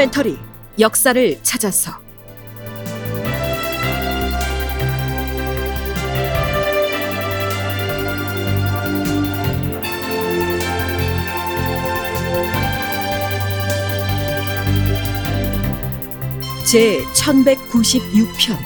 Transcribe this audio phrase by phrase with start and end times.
[0.00, 0.38] 다큐멘터리
[0.78, 1.92] 역사를 찾아서.
[16.64, 18.56] 제 1196편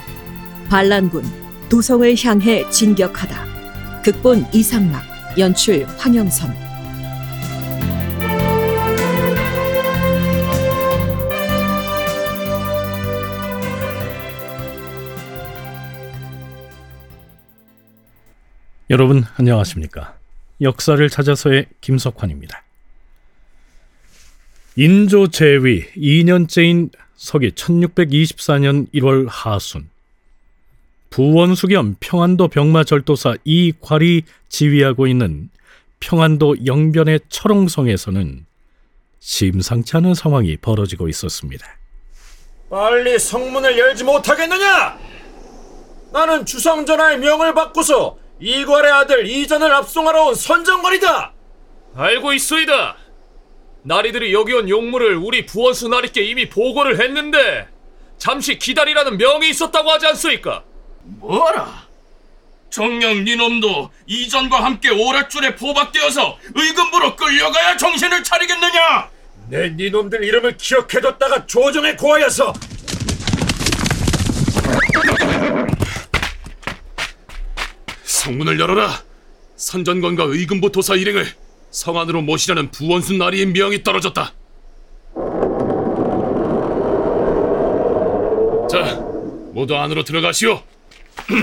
[0.69, 1.25] 반란군
[1.69, 4.03] 도성을 향해 진격하다.
[4.05, 5.03] 극본 이상락
[5.39, 6.64] 연출 황영선
[18.95, 20.15] 여러분 안녕하십니까?
[20.61, 22.63] 역사를 찾아서의 김석환입니다.
[24.77, 29.91] 인조 제위 2년째인 서기 1624년 1월 하순
[31.11, 35.51] 부원수 겸 평안도 병마절도사 이괄이 지휘하고 있는
[35.99, 38.47] 평안도 영변의 철옹성에서는
[39.19, 41.67] 심상치 않은 상황이 벌어지고 있었습니다.
[42.71, 44.97] 빨리 성문을 열지 못하겠느냐?
[46.13, 51.33] 나는 주상전하의 명을 받고서 이괄의 아들 이전을 압송하러 온 선정관이다.
[51.97, 52.97] 알고 있소이다.
[53.83, 57.69] 나리들이 여기 온 용무를 우리 부원수 나리께 이미 보고를 했는데
[58.19, 60.65] 잠시 기다리라는 명이 있었다고 하지 않소이까?
[61.03, 61.85] 뭐라?
[62.71, 69.11] 정녕 니놈도 이전과 함께 오랫줄에 포박되어서 의금부로 끌려가야 정신을 차리겠느냐?
[69.49, 72.53] 내 니놈들 이름을 기억해뒀다가 조정에 고하여서
[78.25, 78.91] 성문을 열어라.
[79.57, 81.27] 선전관과 의금부 도사 일행을
[81.71, 84.33] 성 안으로 모시라는 부원순 나리의 명이 떨어졌다.
[88.71, 89.01] 자,
[89.53, 90.63] 모두 안으로 들어가시오.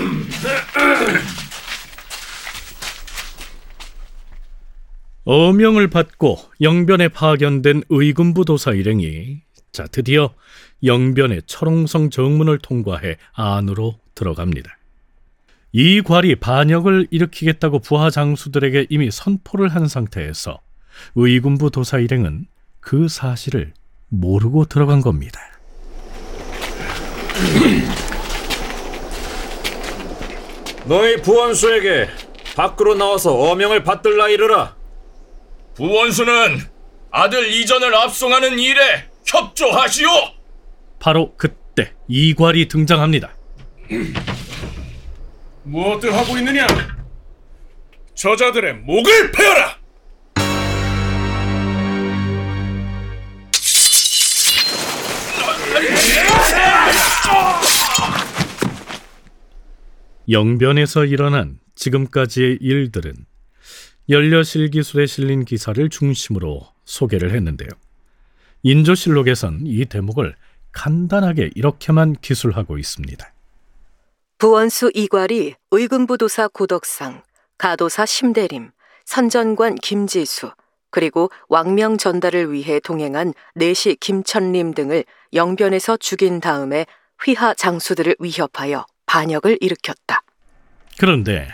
[5.24, 9.42] 어명을 받고 영변에 파견된 의군부 도사 일행이
[9.72, 10.34] 자 드디어
[10.84, 14.81] 영변의 철옹성 정문을 통과해 안으로 들어갑니다.
[15.74, 20.60] 이 괄이 반역을 일으키겠다고 부하 장수들에게 이미 선포를 한 상태에서
[21.16, 22.48] 의군부 도사 일행은
[22.82, 23.74] 그 사실을
[24.10, 25.40] 모르고 들어간 겁니다.
[30.86, 32.10] 너희 부원수에게
[32.56, 34.76] 밖으로 나와서 어명을 받들라 이르라.
[35.76, 36.60] 부원수는
[37.12, 40.10] 아들 이전을 압송하는 일에 협조하시오.
[41.00, 43.34] 바로 그때 이괄이 등장합니다.
[45.64, 46.66] 무엇들 하고 있느냐?
[48.16, 49.82] 저자들의 목을 베어라!
[60.30, 63.14] 영변에서 일어난 지금까지의 일들은
[64.10, 67.70] 연려실 기술에 실린 기사를 중심으로 소개를 했는데요.
[68.64, 70.36] 인조실록에선 이 대목을
[70.72, 73.34] 간단하게 이렇게만 기술하고 있습니다.
[74.42, 77.22] 부원수 이괄이 의금부도사 고덕상,
[77.60, 78.72] 가도사 심대림,
[79.06, 80.50] 선전관 김지수,
[80.90, 86.88] 그리고 왕명 전달을 위해 동행한 내시 김천림 등을 영변에서 죽인 다음에
[87.24, 90.24] 휘하 장수들을 위협하여 반역을 일으켰다.
[90.98, 91.48] 그런데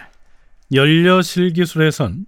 [0.71, 2.25] 연려실 기술에선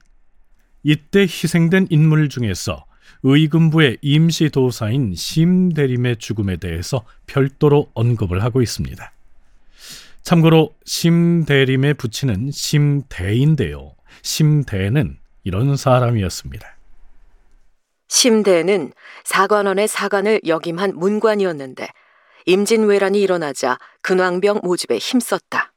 [0.84, 2.84] 이때 희생된 인물 중에서
[3.24, 9.14] 의금부의 임시 도사인 심대림의 죽음에 대해서 별도로 언급을 하고 있습니다.
[10.24, 13.96] 참고로 심대림의 부친은 심대인데요.
[14.22, 16.68] 심대는 이런 사람이었습니다.
[18.08, 18.92] 심대는
[19.24, 21.88] 사관원의 사관을 역임한 문관이었는데
[22.46, 25.74] 임진왜란이 일어나자 근왕병 모집에 힘썼다.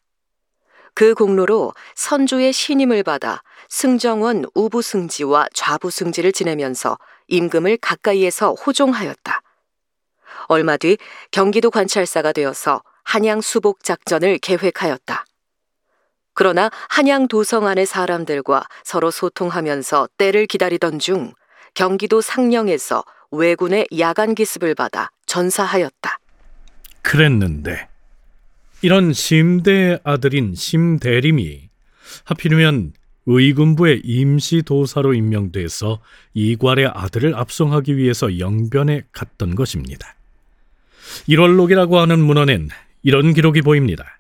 [0.94, 6.98] 그 공로로 선주의 신임을 받아 승정원 우부승지와 좌부승지를 지내면서
[7.28, 9.42] 임금을 가까이에서 호종하였다.
[10.48, 10.98] 얼마 뒤
[11.30, 15.24] 경기도 관찰사가 되어서 한양 수복 작전을 계획하였다.
[16.34, 21.32] 그러나 한양 도성 안의 사람들과 서로 소통하면서 때를 기다리던 중
[21.74, 26.18] 경기도 상령에서 왜군의 야간 기습을 받아 전사하였다.
[27.02, 27.88] 그랬는데
[28.82, 31.68] 이런 심대의 아들인 심대림이
[32.24, 32.92] 하필이면
[33.26, 36.00] 의군부의 임시 도사로 임명돼서
[36.34, 40.16] 이괄의 아들을 압송하기 위해서 영변에 갔던 것입니다.
[41.28, 42.70] 1월록이라고 하는 문헌엔
[43.02, 44.18] 이런 기록이 보입니다.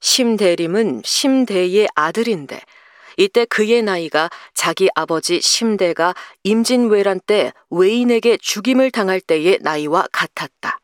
[0.00, 2.60] 심대림은 심대의 아들인데
[3.16, 6.14] 이때 그의 나이가 자기 아버지 심대가
[6.44, 10.80] 임진왜란 때 외인에게 죽임을 당할 때의 나이와 같았다.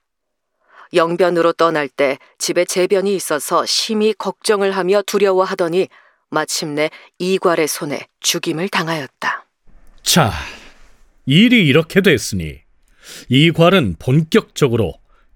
[0.92, 5.88] 영변으로 떠날 때 집에 재변이 있어서 심히 걱정을 하며 두려워하더니
[6.30, 9.46] 마침내 이괄의 손에 죽임을 당하였다.
[10.02, 10.32] 자,
[11.26, 12.60] 일이 이렇게 됐으니
[13.28, 14.94] 이괄은 본격적으로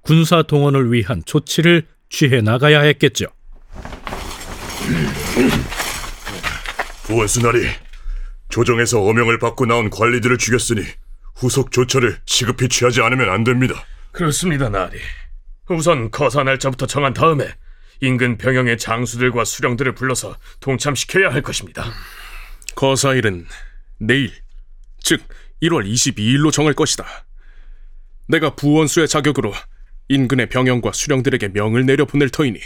[0.08, 3.26] 군사 동원을 위한 조치를 취해 나가야 했겠죠.
[7.02, 7.66] 부원수 나리
[8.48, 10.82] 조정에서 어명을 받고 나온 관리들을 죽였으니
[11.36, 13.84] 후속 조처를 시급히 취하지 않으면 안 됩니다.
[14.12, 14.98] 그렇습니다, 나리.
[15.68, 17.46] 우선 거사 날짜부터 정한 다음에
[18.00, 21.84] 인근 병영의 장수들과 수령들을 불러서 동참시켜야 할 것입니다.
[22.76, 23.46] 거사일은
[23.98, 24.32] 내일,
[25.00, 25.20] 즉
[25.60, 27.04] 1월 22일로 정할 것이다.
[28.26, 29.52] 내가 부원수의 자격으로
[30.08, 32.58] 인근의 병영과 수령들에게 명을 내려 보낼 터이니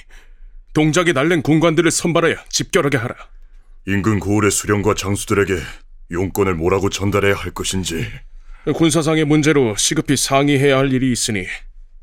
[0.74, 3.14] 동작이 날랜 군관들을 선발하여 집결하게 하라.
[3.86, 5.58] 인근 고을의 수령과 장수들에게
[6.12, 8.06] 용건을 뭐라고 전달해야 할 것인지
[8.74, 11.46] 군사상의 문제로 시급히 상의해야 할 일이 있으니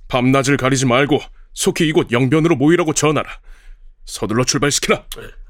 [0.10, 1.20] 밤낮을 가리지 말고
[1.54, 3.30] 속히 이곳 영변으로 모이라고 전하라.
[4.06, 5.06] 서둘러 출발시키라.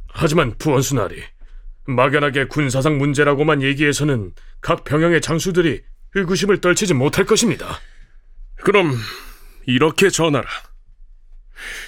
[0.09, 1.23] 하지만 부원수 나리,
[1.87, 5.81] 막연하게 군사상 문제라고만 얘기해서는 각 병영의 장수들이
[6.13, 7.79] 의구심을 떨치지 못할 것입니다.
[8.57, 8.97] 그럼
[9.69, 10.47] 이렇게 전하라.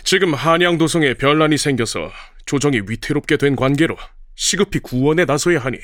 [0.03, 2.11] 지금 한양 도성에 변란이 생겨서
[2.45, 3.97] 조정이 위태롭게 된 관계로
[4.35, 5.79] 시급히 구원에 나서야 하니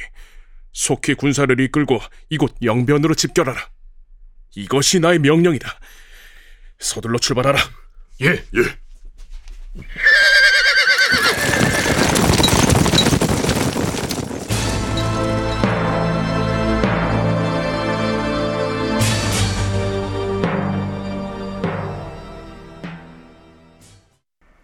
[0.73, 1.99] 속히 군사를 이끌고
[2.29, 3.59] 이곳 영변으로 집결하라.
[4.55, 5.67] 이것이 나의 명령이다.
[6.77, 7.57] 서둘러 출발하라.
[8.21, 8.77] 예, 예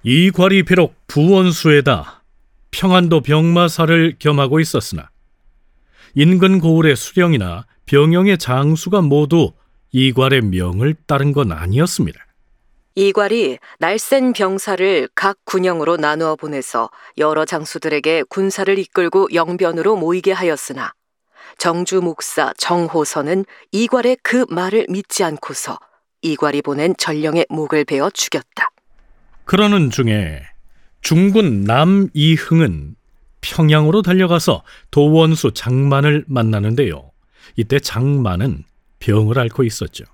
[0.06, 2.24] 이 괄이 비록 부원수에다
[2.72, 5.10] 평안도 병마사를 겸하고 있었으나
[6.14, 9.54] 인근 고을의 수령이나 병영의 장수가 모두
[9.94, 12.20] 이괄의 명을 따른 건 아니었습니다.
[12.96, 20.94] 이괄이 날쌘 병사를 각 군영으로 나누어 보내서 여러 장수들에게 군사를 이끌고 영변으로 모이게 하였으나
[21.58, 25.80] 정주 목사 정호선은 이괄의 그 말을 믿지 않고서
[26.22, 28.73] 이괄이 보낸 전령의 목을 베어 죽였다.
[29.46, 30.42] 그러는 중에
[31.02, 32.96] 중군 남이흥은
[33.42, 37.12] 평양으로 달려가서 도원수 장만을 만나는데요.
[37.58, 38.64] 이때 장만은
[39.00, 40.06] 병을 앓고 있었죠.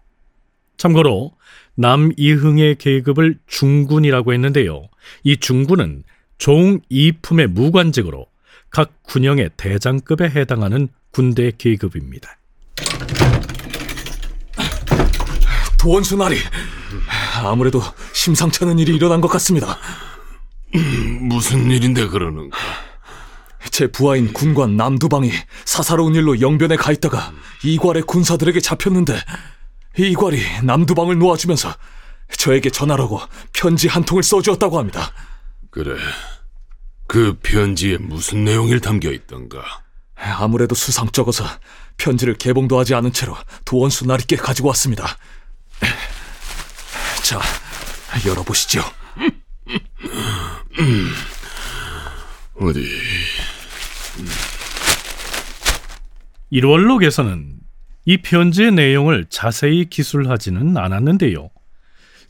[0.77, 1.33] 참고로
[1.75, 4.89] 남이흥의 계급을 중군이라고 했는데요.
[5.23, 6.03] 이 중군은
[6.37, 8.25] 종 이품의 무관직으로
[8.69, 12.37] 각 군영의 대장급에 해당하는 군대 계급입니다.
[15.79, 16.35] 부원수 나리
[17.47, 17.81] 아무래도
[18.13, 19.77] 심상치 않은 일이 일어난 것 같습니다.
[21.21, 22.57] 무슨 일인데 그러는가?
[23.71, 25.31] 제 부하인 군관 남두방이
[25.65, 27.31] 사사로운 일로 영변에 가 있다가
[27.63, 29.19] 이괄의 군사들에게 잡혔는데
[29.97, 31.73] 이괄이 남두방을 놓아주면서
[32.37, 33.19] 저에게 전하라고
[33.53, 35.11] 편지 한 통을 써주었다고 합니다.
[35.71, 35.95] 그래.
[37.07, 39.63] 그 편지에 무슨 내용이 담겨 있던가?
[40.15, 41.43] 아무래도 수상쩍어서
[41.97, 45.17] 편지를 개봉도 하지 않은 채로 도원수 나리께 가지고 왔습니다.
[47.29, 47.39] 자,
[48.27, 48.81] 열어보시죠.
[52.55, 52.83] 어디?
[56.51, 57.57] 1월록에서는
[58.05, 61.51] 이 편지의 내용을 자세히 기술하지는 않았는데요.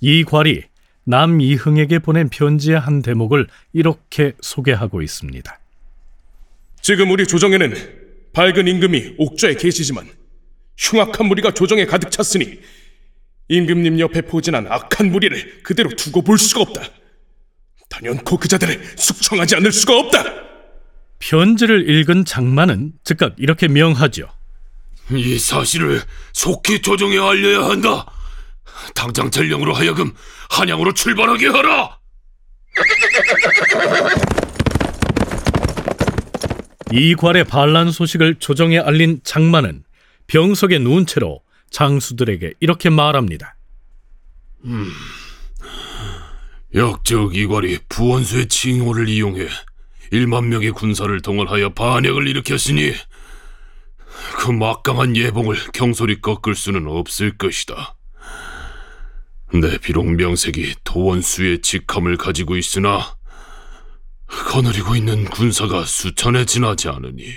[0.01, 0.63] 이괄이
[1.05, 5.59] 남이흥에게 보낸 편지의 한 대목을 이렇게 소개하고 있습니다.
[6.81, 7.73] 지금 우리 조정에는
[8.33, 10.09] 밝은 임금이 옥좌에 계시지만
[10.77, 12.59] 흉악한 무리가 조정에 가득 찼으니
[13.49, 16.83] 임금님 옆에 포진한 악한 무리를 그대로 두고 볼 수가 없다.
[17.89, 20.23] 단연코 그 자들을 숙청하지 않을 수가 없다.
[21.17, 24.29] 편지를 읽은 장만은 즉각 이렇게 명하죠.
[25.11, 26.01] 이 사실을
[26.33, 28.05] 속히 조정에 알려야 한다.
[28.93, 30.13] 당장 전령으로 하여금
[30.51, 31.97] 한양으로 출발하게 하라.
[36.91, 39.83] 이괄의 반란 소식을 조정에 알린 장만은
[40.27, 41.41] 병석에 누운 채로
[41.71, 43.55] 장수들에게 이렇게 말합니다.
[46.75, 49.47] 역적 이괄이 부원수의 칭호를 이용해
[50.11, 52.93] 1만 명의 군사를 동원하여 반역을 일으켰으니
[54.37, 57.95] 그 막강한 예봉을 경솔히 꺾을 수는 없을 것이다.
[59.53, 63.15] 내 비록 명색이 도원수의 직함을 가지고 있으나
[64.27, 67.35] 거느리고 있는 군사가 수천에 지나지 않으니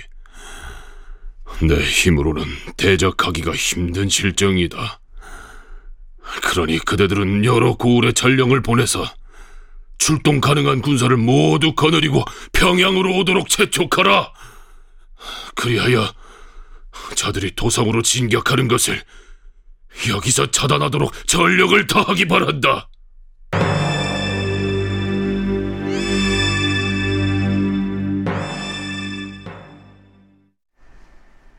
[1.61, 2.43] 내 힘으로는
[2.77, 4.99] 대적하기가 힘든 실정이다.
[6.43, 9.05] 그러니 그대들은 여러 고을의 전령을 보내서
[9.97, 14.33] 출동 가능한 군사를 모두 거느리고 평양으로 오도록 재촉하라.
[15.55, 16.13] 그리하여
[17.15, 19.01] 저들이 도성으로 진격하는 것을
[20.09, 22.89] 여기서 차단하도록 전력을 다하기 바란다.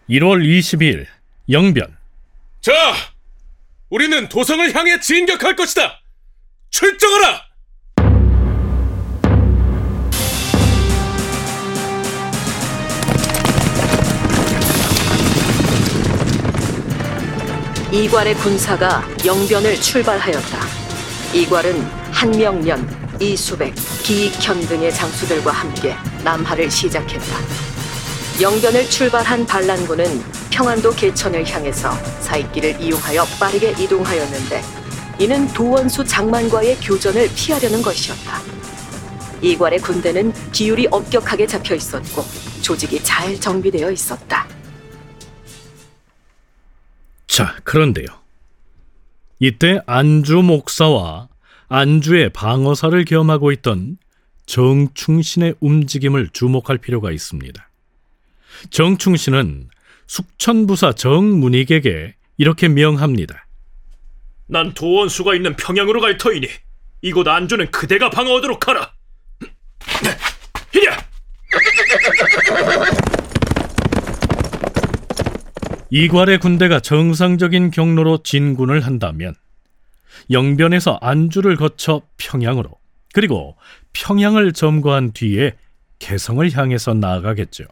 [0.09, 1.07] 1월 22일
[1.49, 1.97] 영변
[2.61, 2.73] 자,
[3.91, 6.01] 우리는 도성을 향해 진격할 것이다.
[6.71, 7.45] 출정하라!
[17.93, 20.59] 이괄의 군사가 영변을 출발하였다.
[21.35, 22.89] 이괄은 한명년,
[23.21, 25.95] 이수백, 기익현 등의 장수들과 함께
[26.25, 27.74] 남하를 시작했다.
[28.41, 30.05] 영변을 출발한 반란군은
[30.51, 34.61] 평안도 개천을 향해서 사이길을 이용하여 빠르게 이동하였는데
[35.21, 38.41] 이는 도원수 장만과의 교전을 피하려는 것이었다.
[39.41, 42.25] 이괄의 군대는 기율이 엄격하게 잡혀 있었고
[42.61, 44.49] 조직이 잘 정비되어 있었다.
[47.29, 48.07] 자, 그런데요.
[49.39, 51.29] 이때 안주 목사와
[51.69, 53.99] 안주의 방어사를 겸하고 있던
[54.47, 57.69] 정충신의 움직임을 주목할 필요가 있습니다.
[58.71, 59.69] 정충신은
[60.07, 63.47] 숙천부사 정문익에게 이렇게 명합니다.
[64.47, 66.49] 난 도원수가 있는 평양으로 갈 터이니
[67.03, 68.93] 이곳 안주는 그대가 방어하도록 하라.
[70.73, 70.97] 히랴!
[75.91, 79.35] 이괄의 군대가 정상적인 경로로 진군을 한다면
[80.31, 82.71] 영변에서 안주를 거쳐 평양으로
[83.13, 83.57] 그리고
[83.93, 85.55] 평양을 점거한 뒤에
[86.01, 87.65] 개성을 향해서 나아가겠죠.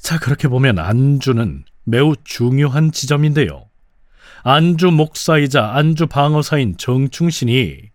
[0.00, 3.68] 자, 그렇게 보면 안주는 매우 중요한 지점인데요.
[4.42, 7.90] 안주 목사이자 안주 방어사인 정충신이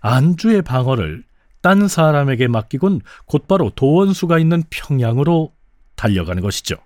[0.00, 1.24] 안주의 방어를
[1.62, 5.52] 딴 사람에게 맡기곤 곧바로 도원수가 있는 평양으로
[5.96, 6.76] 달려가는 것이죠.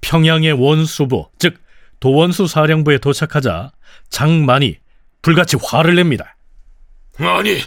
[0.00, 1.58] 평양의 원수부, 즉
[2.00, 3.72] 도원수 사령부에 도착하자
[4.08, 4.78] 장만이
[5.22, 6.36] 불같이 화를 냅니다.
[7.18, 7.58] 아니,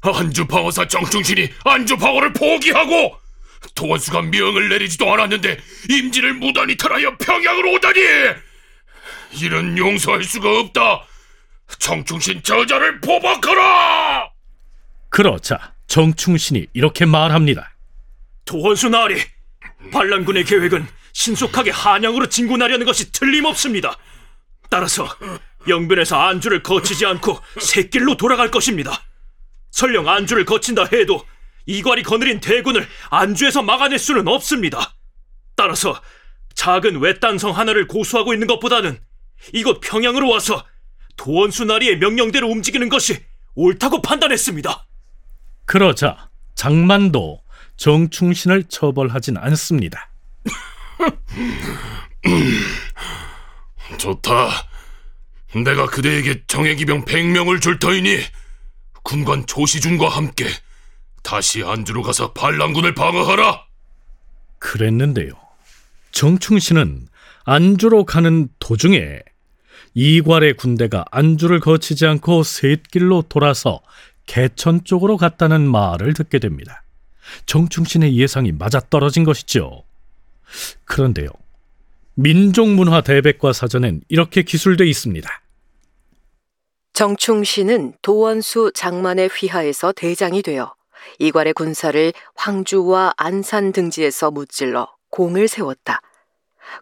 [0.00, 3.16] 안주 방어사 정충신이 안주 방어를 포기하고
[3.74, 8.00] 도원수가 명을 내리지도 않았는데 임진을 무단히 탈하여 평양으로 오다니!
[9.32, 11.06] 이는 용서할 수가 없다.
[11.78, 14.30] 정충신 저자를 포박하라!
[15.10, 17.74] 그러자 정충신이 이렇게 말합니다.
[18.44, 19.20] 도원수 나으리
[19.92, 23.96] 반란군의 계획은 신속하게 한양으로 진군하려는 것이 틀림없습니다.
[24.70, 25.08] 따라서
[25.66, 29.02] 영변에서 안주를 거치지 않고 새길로 돌아갈 것입니다.
[29.70, 31.26] 설령 안주를 거친다 해도
[31.68, 34.94] 이괄이 거느린 대군을 안주에서 막아낼 수는 없습니다.
[35.54, 36.00] 따라서
[36.54, 38.98] 작은 외딴성 하나를 고수하고 있는 것보다는
[39.52, 40.64] 이곳 평양으로 와서
[41.16, 43.22] 도원수 나리의 명령대로 움직이는 것이
[43.54, 44.86] 옳다고 판단했습니다.
[45.66, 47.42] 그러자 장만도
[47.76, 50.10] 정충신을 처벌하진 않습니다.
[53.98, 54.48] 좋다.
[55.64, 58.20] 내가 그대에게 정예기병 100명을 줄 터이니
[59.02, 60.46] 군관 조시준과 함께
[61.28, 63.66] 다시 안주로 가서 반란군을 방어하라.
[64.58, 65.32] 그랬는데요.
[66.10, 67.06] 정충신은
[67.44, 69.20] 안주로 가는 도중에
[69.92, 73.82] 이괄의 군대가 안주를 거치지 않고 셋길로 돌아서
[74.24, 76.82] 개천 쪽으로 갔다는 말을 듣게 됩니다.
[77.44, 79.84] 정충신의 예상이 맞아떨어진 것이죠.
[80.86, 81.28] 그런데요.
[82.14, 85.28] 민족문화 대백과 사전엔 이렇게 기술돼 있습니다.
[86.94, 90.77] 정충신은 도원수 장만의 휘하에서 대장이 되어
[91.18, 96.00] 이괄의 군사를 황주와 안산 등지에서 무찔러 공을 세웠다.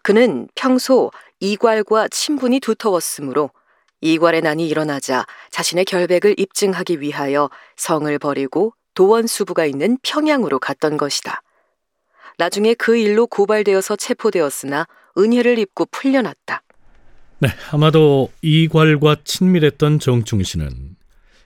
[0.03, 3.51] 그는 평소 이괄과 친분이 두터웠으므로
[4.01, 11.41] 이괄의 난이 일어나자 자신의 결백을 입증하기 위하여 성을 버리고 도원 수부가 있는 평양으로 갔던 것이다.
[12.37, 16.61] 나중에 그 일로 고발되어서 체포되었으나 은혜를 입고 풀려났다.
[17.39, 20.95] 네, 아마도 이괄과 친밀했던 정충신은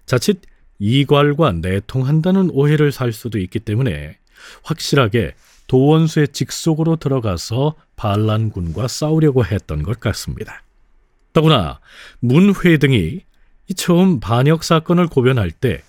[0.06, 0.42] 자칫
[0.84, 4.18] 이괄과 내통한다는 오해를 살 수도 있기 때문에
[4.64, 5.36] 확실하게
[5.68, 10.64] 도원수의 직속으로 들어가서 반란군과 싸우려고 했던 것 같습니다.
[11.34, 11.80] 더구나
[12.20, 13.22] 문회 등이
[13.76, 15.84] 처음 반역 사건을 고변할 때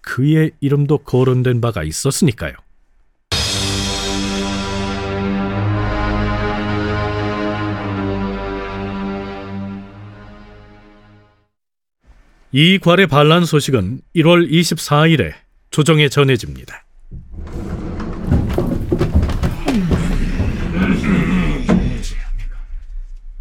[0.00, 2.52] 그의 이름도 거론된 바가 있었으니까요.
[12.54, 15.32] 이 괄의 반란 소식은 1월 24일에
[15.70, 16.84] 조정에 전해집니다.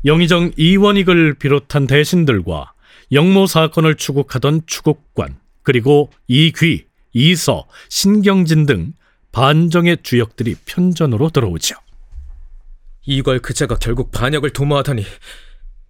[0.05, 2.71] 영의정 이원익을 비롯한 대신들과
[3.11, 8.93] 영모 사건을 추국하던 추국관 그리고 이귀, 이서, 신경진 등
[9.33, 11.75] 반정의 주역들이 편전으로 들어오죠.
[13.05, 15.03] 이괄 그자가 결국 반역을 도모하다니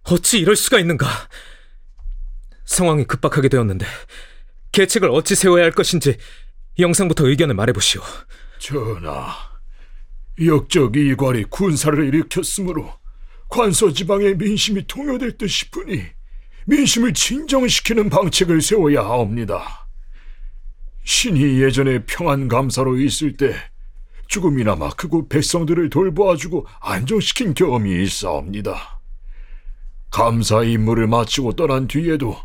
[0.05, 1.05] 어찌 이럴 수가 있는가?
[2.81, 3.85] 상황이 급박하게 되었는데
[4.71, 6.17] 계책을 어찌 세워야 할 것인지
[6.79, 8.01] 영상부터 의견을 말해보시오.
[8.57, 9.35] 전하,
[10.43, 12.91] 역적 이괄이 군사를 일으켰으므로
[13.49, 16.05] 관서 지방의 민심이 통요될 듯 싶으니
[16.65, 19.87] 민심을 진정시키는 방책을 세워야 하옵니다.
[21.03, 23.55] 신이 예전에 평안 감사로 있을 때
[24.27, 29.01] 조금이나마 크고 백성들을 돌보아주고 안정시킨 경험이 있사옵니다.
[30.09, 32.37] 감사 임무를 마치고 떠난 뒤에도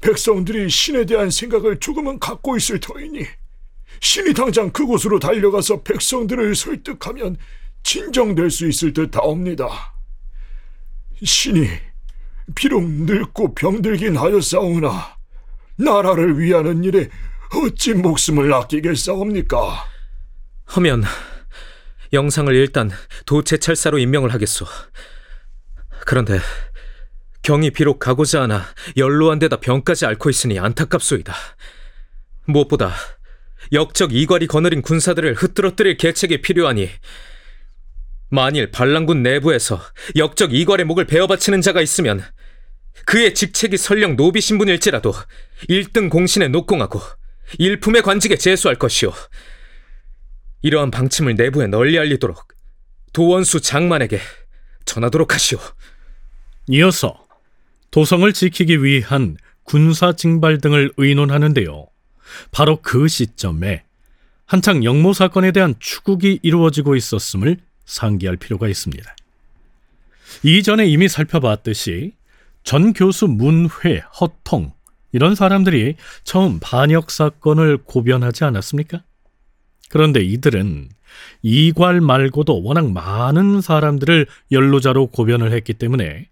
[0.00, 3.26] 백성들이 신에 대한 생각을 조금은 갖고 있을 터이니
[4.00, 7.36] 신이 당장 그곳으로 달려가서 백성들을 설득하면
[7.82, 9.94] 진정될 수 있을 듯하옵니다.
[11.22, 11.68] 신이
[12.54, 15.16] 비록 늙고 병들긴 하였사오나
[15.76, 17.08] 나라를 위하는 일에
[17.54, 19.86] 어찌 목숨을 아끼겠사옵니까?
[20.66, 21.04] 하면
[22.12, 22.90] 영상을 일단
[23.24, 24.66] 도체 찰사로 임명을 하겠소.
[26.06, 26.38] 그런데
[27.46, 28.64] 경이 비록 가고자 하나
[28.96, 31.32] 연로한 데다 병까지 앓고 있으니 안타깝소이다.
[32.46, 32.92] 무엇보다
[33.72, 36.90] 역적 이괄이 거느린 군사들을 흩뜨러뜨릴 계책이 필요하니
[38.30, 39.80] 만일 반란군 내부에서
[40.16, 42.24] 역적 이괄의 목을 베어바치는 자가 있으면
[43.04, 45.14] 그의 직책이 설령 노비 신분일지라도
[45.68, 47.00] 1등 공신에 녹공하고
[47.60, 49.12] 일품의 관직에 제수할 것이오.
[50.62, 52.48] 이러한 방침을 내부에 널리 알리도록
[53.12, 54.18] 도원수 장만에게
[54.84, 55.60] 전하도록 하시오.
[56.70, 57.25] 이어서
[57.96, 61.86] 도성을 지키기 위한 군사 징발 등을 의논하는데요.
[62.50, 63.84] 바로 그 시점에
[64.44, 69.16] 한창 영모 사건에 대한 추국이 이루어지고 있었음을 상기할 필요가 있습니다.
[70.42, 72.12] 이전에 이미 살펴봤듯이
[72.64, 74.74] 전 교수 문회, 허통
[75.12, 79.04] 이런 사람들이 처음 반역 사건을 고변하지 않았습니까?
[79.88, 80.90] 그런데 이들은
[81.40, 86.28] 이괄 말고도 워낙 많은 사람들을 연루자로 고변을 했기 때문에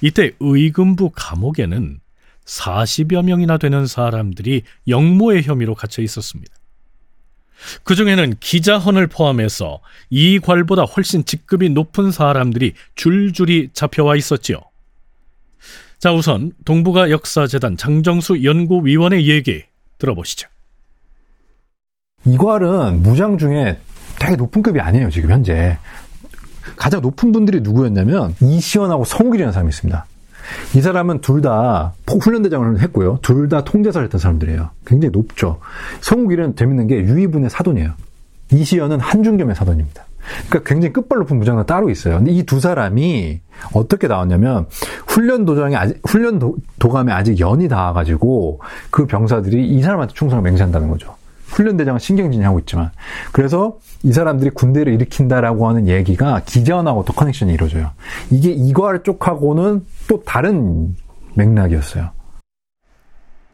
[0.00, 2.00] 이때 의금부 감옥에는
[2.44, 6.54] 40여 명이나 되는 사람들이 영모의 혐의로 갇혀 있었습니다.
[7.82, 14.60] 그 중에는 기자헌을 포함해서 이괄보다 훨씬 직급이 높은 사람들이 줄줄이 잡혀와 있었지요.
[15.98, 19.64] 자, 우선 동북아 역사재단 장정수 연구위원의 얘기
[19.98, 20.48] 들어보시죠.
[22.26, 23.78] 이괄은 무장 중에
[24.18, 25.78] 되게 높은 급이 아니에요, 지금 현재.
[26.76, 30.06] 가장 높은 분들이 누구였냐면 이시연하고 성욱이라는 사람이 있습니다.
[30.74, 33.18] 이 사람은 둘 다 훈련대장을 했고요.
[33.22, 34.70] 둘 다 통제사를 했던 사람들이에요.
[34.86, 35.58] 굉장히 높죠.
[36.00, 37.92] 성욱이는 재밌는 게 유이분의 사돈이에요.
[38.52, 40.04] 이시연은 한중겸의 사돈입니다.
[40.48, 42.16] 그러니까 굉장히 끝발 높은 무장도 따로 있어요.
[42.16, 43.40] 근데 이 두 사람이
[43.72, 44.66] 어떻게 나왔냐면
[45.06, 46.56] 훈련 도장이 아직 훈련 도,
[46.88, 51.14] 감에 아직 연이 닿아가지고 그 병사들이 이 사람한테 충성을 맹세한다는 거죠.
[51.56, 52.90] 훈련대장은 신경진하고 있지만
[53.32, 57.92] 그래서 이 사람들이 군대를 일으킨다라고 하는 얘기가 기자원하고 또 커넥션이 이루어져요.
[58.30, 60.94] 이게 이괄 쪽하고는 또 다른
[61.34, 62.10] 맥락이었어요.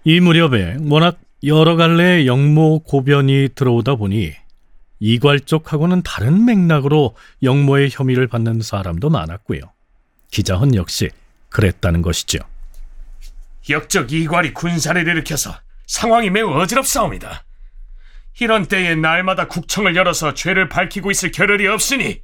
[0.05, 4.33] 이 무렵에 워낙 여러 갈래의 영모 고변이 들어오다 보니
[4.99, 9.61] 이괄 쪽하고는 다른 맥락으로 영모의 혐의를 받는 사람도 많았고요.
[10.31, 11.11] 기자헌 역시
[11.51, 12.39] 그랬다는 것이죠.
[13.71, 15.53] 역적 이괄이 군사를 일으켜서
[15.87, 17.45] 상황이 매우 어지럽사옵니다.
[18.41, 22.23] 이런 때에 날마다 국청을 열어서 죄를 밝히고 있을 겨를이 없으니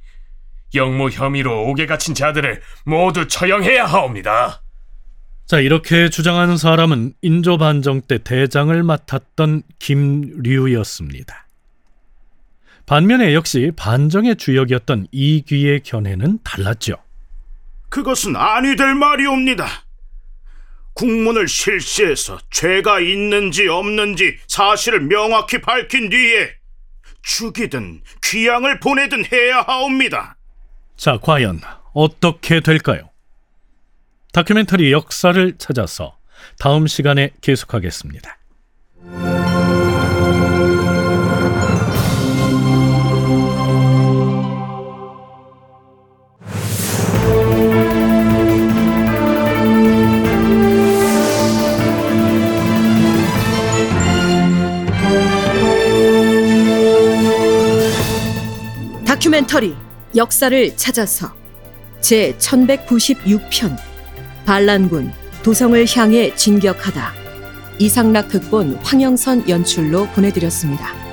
[0.75, 4.61] 영모 혐의로 옥에 갇힌 자들을 모두 처형해야 하옵니다.
[5.45, 11.47] 자, 이렇게 주장하는 사람은 인조 반정 때 대장을 맡았던 김류였습니다.
[12.85, 16.95] 반면에 역시 반정의 주역이었던 이귀의 견해는 달랐죠.
[17.89, 19.67] 그것은 아니 될 말이옵니다.
[20.99, 26.51] 국문을 실시해서 죄가 있는지 없는지 사실을 명확히 밝힌 뒤에
[27.21, 30.35] 죽이든 귀양을 보내든 해야 하옵니다.
[30.97, 31.61] 자, 과연
[31.93, 33.09] 어떻게 될까요?
[34.33, 36.17] 다큐멘터리 역사를 찾아서
[36.59, 38.38] 다음 시간에 계속하겠습니다.
[59.09, 59.75] 다큐멘터리
[60.15, 61.33] 역사를 찾아서
[61.99, 63.75] 제 1196편
[64.45, 67.13] 반란군 도성을 향해 진격하다
[67.79, 71.08] 이상락 극본 황영선 연출로 보내드렸습니다.